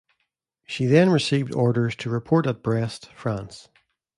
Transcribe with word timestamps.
She 0.65 0.87
then 0.87 1.11
received 1.11 1.53
orders 1.53 1.95
to 1.97 2.09
report 2.09 2.47
at 2.47 2.63
Brest, 2.63 3.11
France. 3.13 3.69